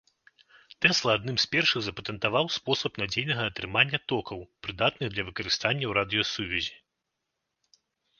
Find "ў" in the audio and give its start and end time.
5.87-5.91